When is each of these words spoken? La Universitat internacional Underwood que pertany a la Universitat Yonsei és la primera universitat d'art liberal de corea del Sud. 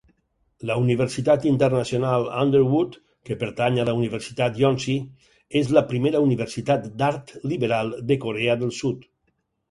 La 0.67 0.75
Universitat 0.83 1.43
internacional 1.49 2.23
Underwood 2.43 2.95
que 3.29 3.35
pertany 3.43 3.77
a 3.79 3.85
la 3.89 3.93
Universitat 3.97 4.57
Yonsei 4.61 4.97
és 5.61 5.69
la 5.79 5.83
primera 5.91 6.21
universitat 6.29 6.87
d'art 7.03 7.35
liberal 7.53 7.93
de 8.13 8.17
corea 8.25 8.57
del 8.63 8.73
Sud. 8.79 9.05